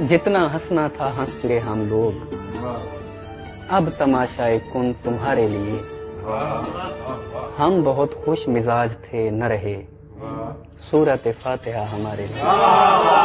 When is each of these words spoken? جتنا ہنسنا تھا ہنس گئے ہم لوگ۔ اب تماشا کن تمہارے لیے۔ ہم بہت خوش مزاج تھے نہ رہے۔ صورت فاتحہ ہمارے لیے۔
جتنا 0.00 0.54
ہنسنا 0.54 0.88
تھا 0.96 1.12
ہنس 1.18 1.44
گئے 1.44 1.58
ہم 1.58 1.88
لوگ۔ 1.88 2.34
اب 3.68 3.88
تماشا 3.98 4.48
کن 4.72 4.92
تمہارے 5.02 5.46
لیے۔ 5.46 5.80
ہم 7.58 7.80
بہت 7.84 8.08
خوش 8.24 8.48
مزاج 8.48 8.92
تھے 9.10 9.30
نہ 9.30 9.44
رہے۔ 9.44 9.82
صورت 10.90 11.28
فاتحہ 11.42 11.84
ہمارے 11.92 12.26
لیے۔ 12.30 13.23